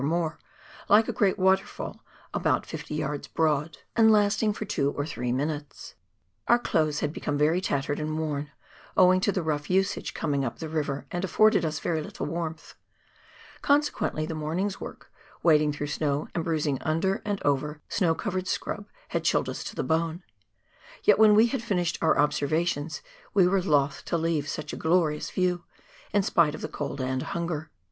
or 0.01 0.03
more, 0.03 0.39
like 0.89 1.07
a 1.07 1.13
great 1.13 1.37
waterfall 1.37 2.01
about 2.33 2.65
50 2.65 2.95
yards 2.95 3.27
broad, 3.27 3.77
and 3.95 4.11
lasting 4.11 4.51
for 4.51 4.65
two 4.65 4.89
or 4.97 5.05
three 5.05 5.31
minutes. 5.31 5.93
Our 6.47 6.57
clothes 6.57 7.01
had 7.01 7.13
become 7.13 7.37
very 7.37 7.61
tattered 7.61 7.99
and 7.99 8.17
worn, 8.17 8.49
owing 8.97 9.21
to 9.21 9.31
the 9.31 9.43
rough 9.43 9.69
usage 9.69 10.15
coming 10.15 10.43
up 10.43 10.57
the 10.57 10.67
river, 10.69 11.05
and 11.11 11.23
afforded 11.23 11.63
us 11.63 11.77
very 11.79 12.01
little 12.01 12.25
warmth; 12.25 12.73
consequently, 13.61 14.25
the 14.25 14.33
morning's 14.33 14.81
work, 14.81 15.11
wading 15.43 15.71
through 15.71 15.85
snow 15.85 16.27
and 16.33 16.43
bruising 16.43 16.81
under 16.81 17.21
and 17.23 17.39
over 17.45 17.83
snow 17.87 18.15
covered 18.15 18.47
scrub, 18.47 18.87
had 19.09 19.23
chilled 19.23 19.49
us 19.49 19.63
to 19.65 19.75
the 19.75 19.83
bone; 19.83 20.23
yet 21.03 21.19
when 21.19 21.35
we 21.35 21.45
had 21.45 21.61
finished 21.61 21.99
our 22.01 22.17
observations, 22.17 23.03
we 23.35 23.45
were 23.45 23.61
loth 23.61 24.03
to 24.05 24.17
leave 24.17 24.47
such 24.49 24.73
a 24.73 24.81
glorious 24.81 25.29
view, 25.29 25.63
in 26.11 26.23
spite 26.23 26.55
of 26.55 26.61
the 26.61 26.67
cold 26.67 26.99
and 26.99 27.21
hunger. 27.21 27.69